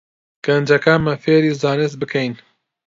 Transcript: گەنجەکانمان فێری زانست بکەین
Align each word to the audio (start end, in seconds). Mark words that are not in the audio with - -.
گەنجەکانمان 0.45 1.17
فێری 1.23 1.57
زانست 1.61 1.95
بکەین 2.01 2.33